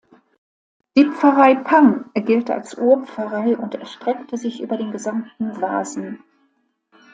Die 0.97 1.05
Pfarrei 1.05 1.53
Pang 1.53 2.09
gilt 2.15 2.49
als 2.49 2.75
Urpfarrei 2.75 3.55
und 3.55 3.75
erstreckte 3.75 4.35
sich 4.35 4.59
über 4.59 4.75
den 4.75 4.91
gesamten 4.91 5.61
Wasen. 5.61 6.23